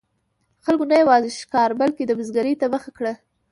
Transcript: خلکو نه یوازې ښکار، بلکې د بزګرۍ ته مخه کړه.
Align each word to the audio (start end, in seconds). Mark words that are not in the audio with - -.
خلکو 0.65 0.83
نه 0.91 0.95
یوازې 1.03 1.29
ښکار، 1.39 1.69
بلکې 1.81 2.03
د 2.05 2.11
بزګرۍ 2.19 2.53
ته 2.61 2.65
مخه 2.73 2.89
کړه. 2.97 3.13